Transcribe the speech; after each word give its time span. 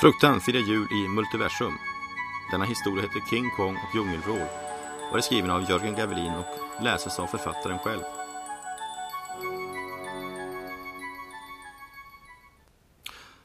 Fruktan 0.00 0.40
firar 0.40 0.60
jul 0.60 0.86
i 0.92 1.08
Multiversum. 1.08 1.72
Denna 2.50 2.64
historia 2.64 3.02
heter 3.02 3.20
King 3.30 3.50
Kong 3.50 3.76
och 3.76 3.94
djungelvrål 3.94 4.48
och 5.10 5.18
är 5.18 5.20
skriven 5.20 5.50
av 5.50 5.70
Jörgen 5.70 5.94
Gavelin 5.94 6.32
och 6.32 6.82
läses 6.82 7.18
av 7.18 7.26
författaren 7.26 7.78
själv. 7.78 8.02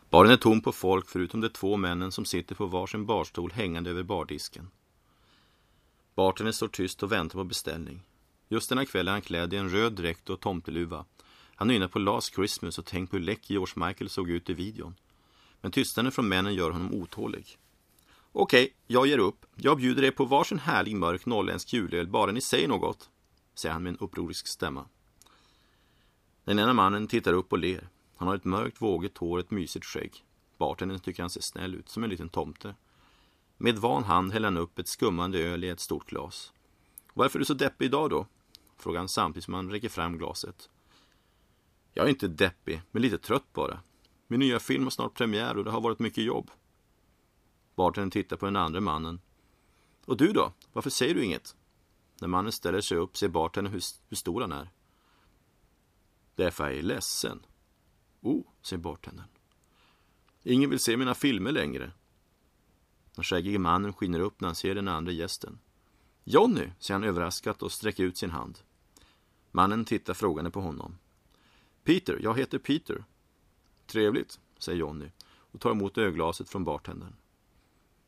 Baren 0.09 0.31
är 0.31 0.37
tom 0.37 0.61
på 0.61 0.71
folk 0.71 1.09
förutom 1.09 1.41
de 1.41 1.49
två 1.49 1.77
männen 1.77 2.11
som 2.11 2.25
sitter 2.25 2.55
på 2.55 2.65
varsin 2.65 3.05
barstol 3.05 3.51
hängande 3.51 3.89
över 3.89 4.03
bardisken. 4.03 4.69
Bartendern 6.15 6.53
står 6.53 6.67
tyst 6.67 7.03
och 7.03 7.11
väntar 7.11 7.39
på 7.39 7.43
beställning. 7.43 8.01
Just 8.49 8.69
denna 8.69 8.85
kväll 8.85 9.07
är 9.07 9.11
han 9.11 9.21
klädd 9.21 9.53
i 9.53 9.57
en 9.57 9.69
röd 9.69 9.93
dräkt 9.93 10.29
och 10.29 10.39
tomteluva. 10.39 11.05
Han 11.55 11.67
nynnar 11.67 11.87
på 11.87 11.99
Last 11.99 12.35
Christmas 12.35 12.79
och 12.79 12.85
tänk 12.85 13.11
på 13.11 13.17
hur 13.17 13.23
läck 13.23 13.49
George 13.49 13.87
Michael 13.87 14.09
såg 14.09 14.29
ut 14.29 14.49
i 14.49 14.53
videon. 14.53 14.95
Men 15.61 15.71
tystnaden 15.71 16.11
från 16.11 16.27
männen 16.27 16.53
gör 16.53 16.71
honom 16.71 16.93
otålig. 16.93 17.57
Okej, 18.31 18.73
jag 18.87 19.07
ger 19.07 19.17
upp. 19.17 19.45
Jag 19.55 19.77
bjuder 19.77 20.03
er 20.03 20.11
på 20.11 20.25
varsin 20.25 20.59
härlig 20.59 20.95
mörk 20.95 21.25
norrländsk 21.25 21.73
julöl, 21.73 22.07
bara 22.07 22.31
ni 22.31 22.41
säger 22.41 22.67
något, 22.67 23.09
säger 23.55 23.73
han 23.73 23.83
med 23.83 23.89
en 23.89 23.97
upprorisk 23.97 24.47
stämma. 24.47 24.85
Den 26.43 26.59
ena 26.59 26.73
mannen 26.73 27.07
tittar 27.07 27.33
upp 27.33 27.51
och 27.51 27.59
ler. 27.59 27.89
Han 28.15 28.27
har 28.27 28.35
ett 28.35 28.45
mörkt 28.45 28.81
vågigt 28.81 29.17
hår 29.17 29.37
och 29.37 29.43
ett 29.43 29.51
mysigt 29.51 29.85
skägg. 29.85 30.25
Bartendern 30.57 30.99
tycker 30.99 31.23
han 31.23 31.29
ser 31.29 31.41
snäll 31.41 31.75
ut, 31.75 31.89
som 31.89 32.03
en 32.03 32.09
liten 32.09 32.29
tomte. 32.29 32.75
Med 33.57 33.77
van 33.77 34.03
hand 34.03 34.33
häller 34.33 34.47
han 34.47 34.57
upp 34.57 34.79
ett 34.79 34.87
skummande 34.87 35.39
öl 35.39 35.63
i 35.63 35.69
ett 35.69 35.79
stort 35.79 36.09
glas. 36.09 36.53
Varför 37.13 37.37
är 37.37 37.39
du 37.39 37.45
så 37.45 37.53
deppig 37.53 37.85
idag 37.85 38.09
då? 38.09 38.27
Frågar 38.77 38.99
han 38.99 39.09
samtidigt 39.09 39.43
som 39.43 39.53
han 39.53 39.71
räcker 39.71 39.89
fram 39.89 40.17
glaset. 40.17 40.69
Jag 41.93 42.05
är 42.05 42.09
inte 42.09 42.27
deppig, 42.27 42.81
men 42.91 43.01
lite 43.01 43.17
trött 43.17 43.53
bara. 43.53 43.79
Min 44.31 44.39
nya 44.39 44.59
film 44.59 44.83
har 44.83 44.89
snart 44.89 45.13
premiär 45.13 45.57
och 45.57 45.63
det 45.63 45.71
har 45.71 45.81
varit 45.81 45.99
mycket 45.99 46.23
jobb. 46.23 46.51
Bartendern 47.75 48.11
tittar 48.11 48.37
på 48.37 48.45
den 48.45 48.55
andra 48.55 48.81
mannen. 48.81 49.21
Och 50.05 50.17
du 50.17 50.33
då? 50.33 50.53
Varför 50.73 50.89
säger 50.89 51.15
du 51.15 51.23
inget? 51.23 51.55
När 52.21 52.27
mannen 52.27 52.51
ställer 52.51 52.81
sig 52.81 52.97
upp 52.97 53.17
ser 53.17 53.27
bartendern 53.27 53.73
hur, 53.73 53.81
hur 54.09 54.17
stor 54.17 54.41
han 54.41 54.51
är. 54.51 54.69
Därför 56.35 56.63
är 56.63 56.71
jag 56.71 56.85
ledsen. 56.85 57.45
Oh, 58.21 58.43
säger 58.61 58.81
bartendern. 58.81 59.27
Ingen 60.43 60.69
vill 60.69 60.79
se 60.79 60.97
mina 60.97 61.15
filmer 61.15 61.51
längre. 61.51 61.91
Den 63.15 63.23
skäggige 63.23 63.59
mannen 63.59 63.93
skiner 63.93 64.19
upp 64.19 64.41
när 64.41 64.47
han 64.47 64.55
ser 64.55 64.75
den 64.75 64.87
andra 64.87 65.11
gästen. 65.11 65.59
Jonny, 66.23 66.69
säger 66.79 66.99
han 66.99 67.03
överraskat 67.03 67.61
och 67.61 67.71
sträcker 67.71 68.03
ut 68.03 68.17
sin 68.17 68.31
hand. 68.31 68.59
Mannen 69.51 69.85
tittar 69.85 70.13
frågande 70.13 70.51
på 70.51 70.61
honom. 70.61 70.97
Peter, 71.83 72.19
jag 72.21 72.37
heter 72.37 72.57
Peter. 72.57 73.05
Trevligt, 73.91 74.39
säger 74.57 74.79
Jonny 74.79 75.11
och 75.23 75.59
tar 75.59 75.71
emot 75.71 75.97
ölglaset 75.97 76.49
från 76.49 76.63
bartendern. 76.63 77.15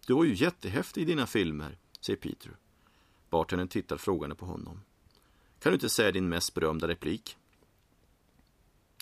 Du 0.08 0.14
var 0.14 0.24
ju 0.24 0.34
jättehäftig 0.34 1.02
i 1.02 1.06
dina 1.06 1.28
filmer, 1.28 1.78
säger 2.00 2.18
Peter. 2.18 2.58
Bartendern 3.30 3.68
tittar 3.68 3.98
frågande 3.98 4.36
på 4.36 4.46
honom. 4.46 4.82
Kan 5.60 5.72
du 5.72 5.74
inte 5.74 5.90
säga 5.90 6.12
din 6.12 6.30
mest 6.30 6.54
berömda 6.54 6.88
replik? 6.88 7.38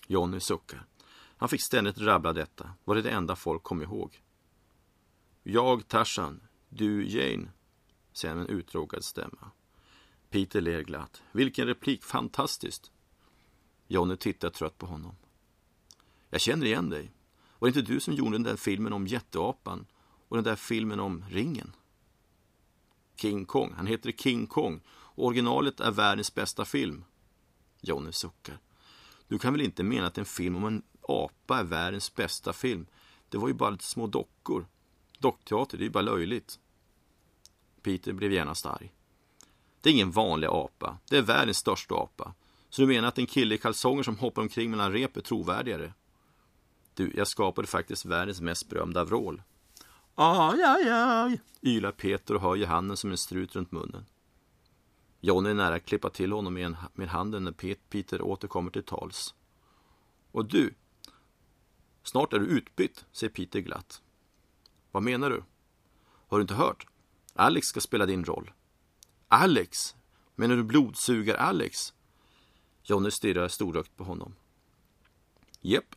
Jonny 0.08 0.40
suckar. 0.40 0.86
Han 1.38 1.50
fick 1.50 1.62
ständigt 1.62 1.98
rabbla 1.98 2.34
detta, 2.34 2.74
var 2.84 2.96
det 2.96 3.02
det 3.02 3.12
enda 3.12 3.36
folk 3.36 3.64
kom 3.64 3.82
ihåg. 3.82 4.22
Jag 5.44 5.88
Tarzan, 5.88 6.42
du 6.70 7.08
Jane, 7.08 7.52
säger 8.14 8.36
han 8.36 8.44
med 8.44 8.52
en 8.52 8.58
uttråkad 8.58 9.04
stämma. 9.04 9.52
Peter 10.30 10.62
ler 10.62 10.82
glatt. 10.82 11.24
Vilken 11.32 11.68
replik, 11.68 12.04
fantastiskt! 12.04 12.92
Jonny 13.88 14.16
tittar 14.16 14.50
trött 14.50 14.78
på 14.78 14.86
honom. 14.86 15.16
Jag 16.32 16.42
känner 16.42 16.66
igen 16.66 16.90
dig. 16.90 17.12
Var 17.60 17.70
det 17.70 17.80
inte 17.80 17.94
du 17.94 18.00
som 18.00 18.14
gjorde 18.14 18.32
den 18.32 18.44
där 18.44 18.56
filmen 18.56 18.94
om 18.94 19.08
jätteapan 19.08 19.86
och 20.28 20.38
den 20.38 20.44
där 20.44 20.56
filmen 20.56 21.00
om 21.00 21.26
ringen? 21.30 21.76
King 23.16 23.46
Kong, 23.46 23.74
han 23.78 23.88
heter 23.88 24.12
King 24.12 24.48
Kong 24.48 24.82
och 24.90 25.26
originalet 25.26 25.80
är 25.80 25.92
världens 25.92 26.36
bästa 26.36 26.66
film. 26.66 27.04
Jonny 27.82 28.12
suckar. 28.12 28.58
Du 29.28 29.40
kan 29.40 29.54
väl 29.54 29.62
inte 29.62 29.84
mena 29.84 30.08
att 30.08 30.18
en 30.18 30.26
film 30.26 30.56
om 30.56 30.66
en 30.66 30.82
apa 31.02 31.60
är 31.60 31.64
världens 31.64 32.16
bästa 32.16 32.54
film? 32.54 32.86
Det 33.30 33.38
var 33.38 33.48
ju 33.48 33.54
bara 33.54 33.70
lite 33.70 33.84
små 33.84 34.08
dockor. 34.08 34.68
Dockteater, 35.20 35.78
det 35.78 35.84
är 35.84 35.86
ju 35.86 35.92
bara 35.92 36.02
löjligt. 36.02 36.60
Peter 37.82 38.14
blev 38.14 38.32
genast 38.32 38.66
arg. 38.66 38.94
Det 39.82 39.90
är 39.90 39.94
ingen 39.94 40.12
vanlig 40.12 40.48
apa. 40.48 40.98
Det 41.10 41.18
är 41.18 41.22
världens 41.22 41.58
största 41.58 41.96
apa. 41.96 42.34
Så 42.70 42.82
du 42.82 42.88
menar 42.88 43.08
att 43.08 43.18
en 43.18 43.26
kille 43.26 43.56
i 43.56 43.58
kalsonger 43.58 44.04
som 44.04 44.18
hoppar 44.18 44.42
omkring 44.42 44.72
mellan 44.72 44.92
rep 44.92 45.18
är 45.18 45.22
trovärdigare? 45.22 45.94
Du, 46.94 47.12
jag 47.16 47.28
skapade 47.28 47.68
faktiskt 47.68 48.06
världens 48.06 48.42
mest 48.42 48.70
berömda 48.70 49.04
vrål. 49.04 49.42
Aj, 50.16 50.64
aj, 50.64 50.90
aj, 50.90 51.42
ylar 51.62 51.92
Peter 51.92 52.36
och 52.36 52.42
höjer 52.42 52.68
handen 52.68 52.98
som 52.98 53.12
en 53.12 53.18
strut 53.18 53.56
runt 53.56 53.72
munnen. 53.72 54.06
Johnny 55.20 55.50
är 55.50 55.54
nära 55.54 55.76
att 55.76 55.86
klippa 55.86 56.10
till 56.10 56.32
honom 56.32 56.54
med, 56.54 56.66
en, 56.66 56.78
med 56.94 57.10
handen 57.10 57.44
när 57.44 57.76
Peter 57.90 58.22
återkommer 58.22 58.72
till 58.72 58.84
tals. 58.84 59.36
Och 60.32 60.46
du, 60.46 60.74
snart 62.04 62.34
är 62.34 62.40
du 62.40 62.46
utbytt, 62.46 63.06
säger 63.12 63.34
Peter 63.34 63.60
glatt. 63.60 64.02
Vad 64.92 65.04
menar 65.04 65.30
du? 65.30 65.44
Har 66.28 66.38
du 66.38 66.42
inte 66.42 66.54
hört? 66.54 66.88
Alex 67.34 67.68
ska 67.68 67.80
spela 67.80 68.06
din 68.06 68.26
roll. 68.26 68.52
Alex? 69.28 69.96
Menar 70.36 70.56
du 70.56 70.64
blodsugar-Alex? 70.64 71.94
Johnny 72.84 73.12
stirrar 73.12 73.48
storögt 73.48 73.98
på 73.98 74.04
honom. 74.04 74.36
Jepp. 75.62 75.96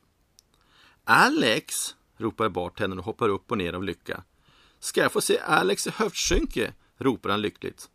Alex! 1.05 1.75
ropar 2.17 2.49
bartendern 2.49 2.99
och 2.99 3.05
hoppar 3.05 3.29
upp 3.29 3.51
och 3.51 3.59
ner 3.59 3.73
av 3.73 3.85
lycka. 3.85 4.25
Ska 4.79 5.01
jag 5.01 5.13
få 5.13 5.21
se 5.21 5.39
Alex 5.39 5.87
i 5.87 5.91
höftskynke? 5.91 6.73
ropar 6.99 7.31
han 7.31 7.41
lyckligt. 7.41 7.91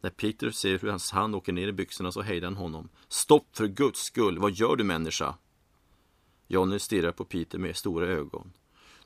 När 0.00 0.10
Peter 0.10 0.50
ser 0.50 0.78
hur 0.78 0.88
hans 0.88 1.10
hand 1.10 1.34
åker 1.34 1.52
ner 1.52 1.68
i 1.68 1.72
byxorna 1.72 2.12
så 2.12 2.22
hejdar 2.22 2.48
han 2.48 2.56
honom. 2.56 2.88
Stopp 3.08 3.56
för 3.56 3.66
guds 3.66 4.00
skull, 4.00 4.38
vad 4.38 4.52
gör 4.52 4.76
du 4.76 4.84
människa? 4.84 5.34
Johnny 6.46 6.78
stirrar 6.78 7.12
på 7.12 7.24
Peter 7.24 7.58
med 7.58 7.76
stora 7.76 8.06
ögon. 8.06 8.52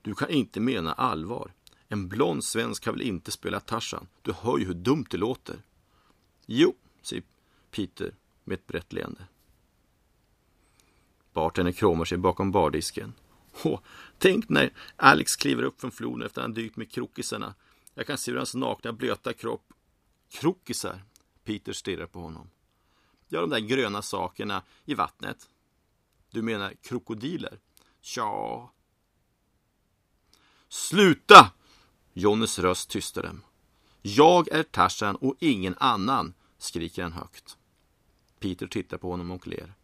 Du 0.02 0.14
kan 0.14 0.30
inte 0.30 0.60
mena 0.60 0.92
allvar. 0.92 1.52
En 1.88 2.08
blond 2.08 2.44
svensk 2.44 2.84
kan 2.84 2.94
väl 2.94 3.02
inte 3.02 3.30
spela 3.30 3.60
Tarzan? 3.60 4.06
Du 4.22 4.32
hör 4.32 4.58
ju 4.58 4.64
hur 4.64 4.74
dumt 4.74 5.06
det 5.10 5.16
låter. 5.16 5.62
Jo, 6.46 6.74
säger 7.02 7.24
Peter 7.70 8.14
med 8.44 8.54
ett 8.54 8.66
brett 8.66 8.92
leende. 8.92 9.26
Bartendern 11.32 11.75
kråmar 11.75 12.04
sig 12.04 12.19
bakom 12.19 12.50
bardisken. 12.50 13.12
Åh, 13.65 13.81
tänk 14.19 14.48
när 14.48 14.72
Alex 14.97 15.37
kliver 15.37 15.62
upp 15.62 15.81
från 15.81 15.91
floden 15.91 16.26
efter 16.26 16.41
att 16.41 16.44
han 16.44 16.54
dykt 16.54 16.76
med 16.76 16.91
krokisarna. 16.91 17.54
Jag 17.94 18.06
kan 18.06 18.19
se 18.19 18.31
hur 18.31 18.38
hans 18.38 18.54
nakna 18.54 18.93
blöta 18.93 19.32
kropp... 19.32 19.72
Krokisar? 20.31 21.03
Peter 21.44 21.72
stirrar 21.72 22.06
på 22.06 22.20
honom. 22.20 22.50
Ja, 23.28 23.41
de 23.41 23.50
där 23.50 23.59
gröna 23.59 24.03
sakerna 24.03 24.62
i 24.84 24.94
vattnet. 24.94 25.48
Du 26.31 26.43
menar 26.43 26.75
krokodiler? 26.82 27.59
Tja... 28.00 28.69
Sluta! 30.69 31.53
Jonnys 32.12 32.59
röst 32.59 32.91
tystar 32.91 33.22
dem. 33.22 33.44
Jag 34.03 34.49
är 34.49 34.62
Tarzan 34.62 35.16
och 35.16 35.37
ingen 35.38 35.75
annan, 35.78 36.34
skriker 36.59 37.03
han 37.03 37.12
högt. 37.12 37.56
Peter 38.38 38.66
tittar 38.66 38.99
på 38.99 39.10
honom 39.10 39.31
och 39.31 39.47
ler. 39.47 39.75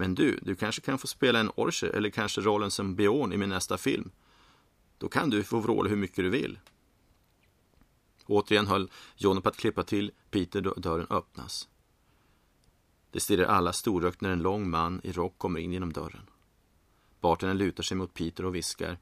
Men 0.00 0.14
du, 0.14 0.38
du 0.42 0.56
kanske 0.56 0.80
kan 0.80 0.98
få 0.98 1.06
spela 1.06 1.40
en 1.40 1.50
Orcher 1.56 1.88
eller 1.88 2.10
kanske 2.10 2.40
rollen 2.40 2.70
som 2.70 2.94
Beorn 2.94 3.32
i 3.32 3.36
min 3.36 3.48
nästa 3.48 3.78
film. 3.78 4.10
Då 4.98 5.08
kan 5.08 5.30
du 5.30 5.44
få 5.44 5.60
vråla 5.60 5.88
hur 5.88 5.96
mycket 5.96 6.16
du 6.16 6.30
vill. 6.30 6.58
Återigen 8.26 8.66
höll 8.66 8.90
Johnny 9.16 9.40
på 9.40 9.48
att 9.48 9.56
klippa 9.56 9.82
till 9.82 10.12
Peter 10.30 10.60
då 10.60 10.74
dörren 10.74 11.06
öppnas. 11.10 11.68
Det 13.10 13.20
stirrar 13.20 13.44
alla 13.44 13.72
storögt 13.72 14.20
när 14.20 14.30
en 14.30 14.42
lång 14.42 14.70
man 14.70 15.00
i 15.04 15.12
rock 15.12 15.38
kommer 15.38 15.60
in 15.60 15.72
genom 15.72 15.92
dörren. 15.92 16.30
Bartendern 17.20 17.58
lutar 17.58 17.82
sig 17.82 17.96
mot 17.96 18.14
Peter 18.14 18.44
och 18.44 18.54
viskar. 18.54 18.98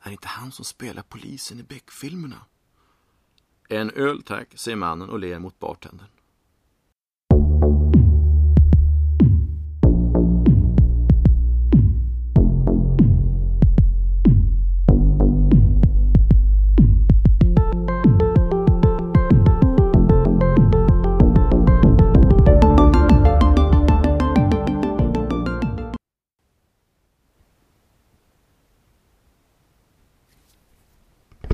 Är 0.00 0.04
det 0.04 0.12
inte 0.12 0.28
han 0.28 0.52
som 0.52 0.64
spelar 0.64 1.02
polisen 1.02 1.60
i 1.60 1.62
Beck-filmerna? 1.62 2.44
En 3.68 3.90
öl 3.90 4.22
tack, 4.22 4.48
säger 4.54 4.76
mannen 4.76 5.10
och 5.10 5.18
ler 5.18 5.38
mot 5.38 5.58
bartendern. 5.58 6.08